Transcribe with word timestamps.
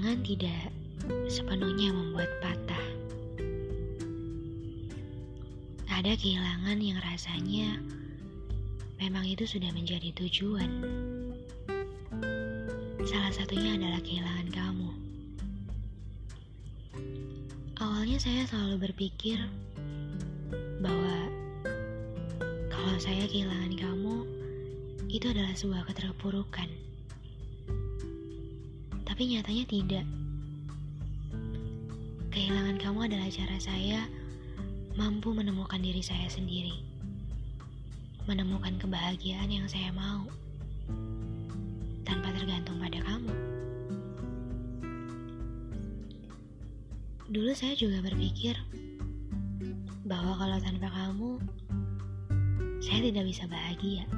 Tangan 0.00 0.24
tidak 0.24 0.72
sepenuhnya 1.28 1.92
membuat 1.92 2.32
patah. 2.40 2.86
Ada 5.92 6.16
kehilangan 6.16 6.80
yang 6.80 6.96
rasanya 7.04 7.76
memang 8.96 9.28
itu 9.28 9.44
sudah 9.44 9.68
menjadi 9.76 10.08
tujuan. 10.24 10.72
Salah 13.04 13.28
satunya 13.28 13.76
adalah 13.76 14.00
kehilangan 14.00 14.48
kamu. 14.48 14.90
Awalnya 17.84 18.16
saya 18.24 18.48
selalu 18.48 18.88
berpikir 18.88 19.36
bahwa 20.80 21.28
kalau 22.72 22.96
saya 22.96 23.28
kehilangan 23.28 23.76
kamu, 23.76 24.16
itu 25.12 25.28
adalah 25.28 25.52
sebuah 25.52 25.84
keterpurukan. 25.92 26.89
Tapi 29.20 29.36
nyatanya 29.36 29.64
tidak. 29.68 30.06
Kehilangan 32.32 32.80
kamu 32.80 33.04
adalah 33.04 33.28
cara 33.28 33.52
saya 33.60 34.08
mampu 34.96 35.36
menemukan 35.36 35.76
diri 35.76 36.00
saya 36.00 36.24
sendiri. 36.24 36.72
Menemukan 38.24 38.80
kebahagiaan 38.80 39.52
yang 39.52 39.68
saya 39.68 39.92
mau. 39.92 40.24
Tanpa 42.08 42.32
tergantung 42.32 42.80
pada 42.80 42.96
kamu. 42.96 43.32
Dulu 47.28 47.52
saya 47.52 47.76
juga 47.76 48.00
berpikir 48.00 48.56
bahwa 50.08 50.32
kalau 50.40 50.56
tanpa 50.64 50.88
kamu, 50.96 51.36
saya 52.80 53.04
tidak 53.04 53.28
bisa 53.28 53.44
bahagia. 53.44 54.08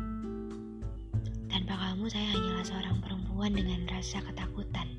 Kamu, 2.03 2.19
saya 2.19 2.35
hanyalah 2.35 2.67
seorang 2.67 2.99
perempuan 2.99 3.55
dengan 3.55 3.87
rasa 3.87 4.19
ketakutan, 4.27 4.91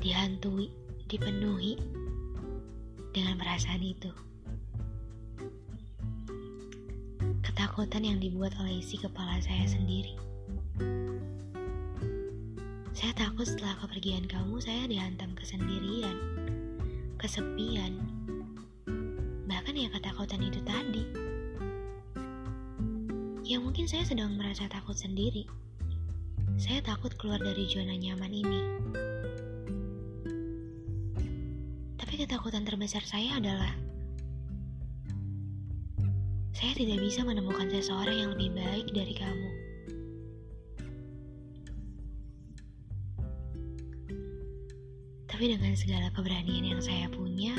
dihantui, 0.00 0.72
dipenuhi 1.04 1.76
dengan 3.12 3.36
perasaan 3.36 3.84
itu. 3.84 4.08
Ketakutan 7.44 8.08
yang 8.08 8.16
dibuat 8.24 8.56
oleh 8.56 8.80
isi 8.80 8.96
kepala 8.96 9.36
saya 9.44 9.68
sendiri. 9.68 10.16
Saya 12.96 13.12
takut 13.12 13.44
setelah 13.44 13.76
kepergian 13.84 14.24
kamu, 14.24 14.64
saya 14.64 14.88
dihantam 14.88 15.36
kesendirian, 15.36 16.16
kesepian, 17.20 18.00
bahkan 19.44 19.76
ya 19.76 19.92
ketakutan 19.92 20.40
itu 20.40 20.64
tadi. 20.64 21.04
Ya 23.44 23.60
mungkin 23.60 23.84
saya 23.84 24.08
sedang 24.08 24.40
merasa 24.40 24.64
takut 24.72 24.96
sendiri. 24.96 25.67
Saya 26.56 26.80
takut 26.80 27.12
keluar 27.20 27.42
dari 27.42 27.68
zona 27.68 27.92
nyaman 27.92 28.32
ini. 28.32 28.62
Tapi 32.00 32.14
ketakutan 32.24 32.64
terbesar 32.64 33.04
saya 33.04 33.36
adalah 33.36 33.74
saya 36.56 36.72
tidak 36.74 36.98
bisa 37.04 37.22
menemukan 37.22 37.68
seseorang 37.70 38.16
yang 38.16 38.30
lebih 38.32 38.50
baik 38.56 38.86
dari 38.96 39.14
kamu. 39.14 39.50
Tapi 45.30 45.54
dengan 45.54 45.70
segala 45.78 46.10
keberanian 46.10 46.66
yang 46.66 46.82
saya 46.82 47.06
punya, 47.14 47.54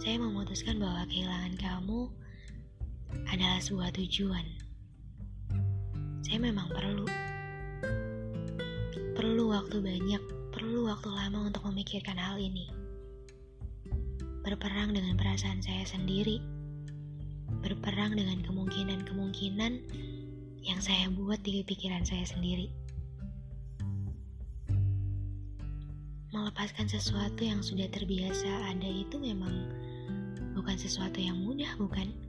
saya 0.00 0.16
memutuskan 0.16 0.80
bahwa 0.80 1.04
kehilangan 1.12 1.60
kamu 1.60 2.08
adalah 3.28 3.60
sebuah 3.60 3.92
tujuan. 3.92 4.67
Saya 6.26 6.38
memang 6.42 6.66
perlu, 6.74 7.06
perlu 9.14 9.44
waktu 9.54 9.78
banyak, 9.78 10.22
perlu 10.50 10.90
waktu 10.90 11.08
lama 11.14 11.46
untuk 11.46 11.62
memikirkan 11.70 12.18
hal 12.18 12.36
ini. 12.42 12.66
Berperang 14.42 14.96
dengan 14.96 15.14
perasaan 15.14 15.62
saya 15.62 15.86
sendiri, 15.86 16.42
berperang 17.62 18.18
dengan 18.18 18.42
kemungkinan-kemungkinan 18.44 19.72
yang 20.66 20.80
saya 20.82 21.08
buat 21.14 21.40
di 21.46 21.62
pikiran 21.64 22.02
saya 22.02 22.26
sendiri. 22.26 22.68
Melepaskan 26.28 26.92
sesuatu 26.92 27.40
yang 27.40 27.64
sudah 27.64 27.88
terbiasa 27.88 28.68
ada 28.68 28.90
itu 28.90 29.16
memang 29.16 29.64
bukan 30.52 30.76
sesuatu 30.76 31.22
yang 31.22 31.40
mudah, 31.40 31.72
bukan? 31.80 32.27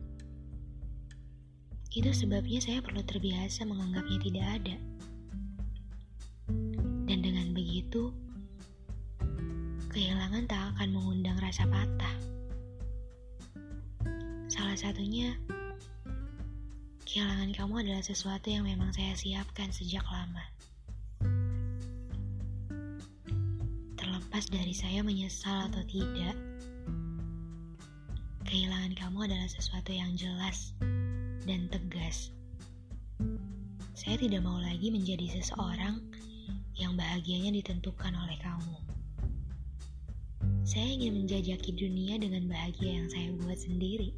Itu 1.89 2.13
sebabnya 2.13 2.61
saya 2.61 2.85
perlu 2.85 3.01
terbiasa 3.01 3.65
menganggapnya 3.65 4.19
tidak 4.21 4.45
ada. 4.61 4.77
Dan 7.09 7.17
dengan 7.25 7.49
begitu, 7.49 8.13
kehilangan 9.89 10.45
tak 10.45 10.77
akan 10.77 10.89
mengundang 10.93 11.33
rasa 11.41 11.65
patah. 11.65 12.15
Salah 14.45 14.77
satunya, 14.77 15.33
kehilangan 17.09 17.57
kamu 17.57 17.81
adalah 17.81 18.05
sesuatu 18.05 18.53
yang 18.53 18.69
memang 18.69 18.93
saya 18.93 19.17
siapkan 19.17 19.73
sejak 19.73 20.05
lama. 20.13 20.45
Terlepas 23.97 24.45
dari 24.53 24.77
saya 24.77 25.01
menyesal 25.01 25.73
atau 25.73 25.81
tidak, 25.89 26.37
kehilangan 28.45 28.93
kamu 28.93 29.25
adalah 29.25 29.49
sesuatu 29.49 29.89
yang 29.89 30.13
jelas 30.13 30.77
dan 31.43 31.69
tegas. 31.71 32.33
Saya 33.99 34.15
tidak 34.15 34.47
mau 34.47 34.57
lagi 34.63 34.89
menjadi 34.89 35.39
seseorang 35.39 35.99
yang 36.79 36.95
bahagianya 36.95 37.59
ditentukan 37.59 38.15
oleh 38.15 38.39
kamu. 38.39 38.75
Saya 40.63 40.87
ingin 40.87 41.19
menjajaki 41.19 41.75
dunia 41.75 42.15
dengan 42.15 42.47
bahagia 42.47 43.03
yang 43.03 43.07
saya 43.11 43.29
buat 43.43 43.59
sendiri. 43.59 44.15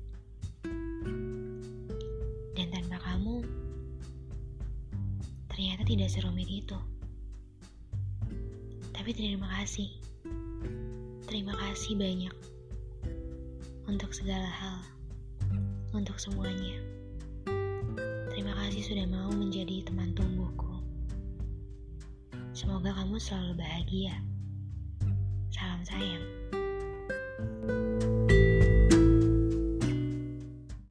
Dan 2.53 2.67
tanpa 2.69 3.01
kamu, 3.01 3.41
ternyata 5.49 5.81
tidak 5.87 6.13
serumit 6.13 6.45
itu. 6.45 6.77
Tapi 8.93 9.17
terima 9.17 9.49
kasih. 9.57 9.89
Terima 11.25 11.57
kasih 11.57 11.97
banyak 11.97 12.35
untuk 13.89 14.13
segala 14.13 14.45
hal, 14.45 14.77
untuk 15.95 16.21
semuanya. 16.21 17.00
Sudah 18.91 19.07
mau 19.07 19.31
menjadi 19.31 19.87
teman 19.87 20.11
tumbuhku. 20.11 20.67
Semoga 22.51 22.91
kamu 22.91 23.15
selalu 23.23 23.63
bahagia. 23.63 24.19
Salam 25.47 25.79
sayang. 25.87 26.27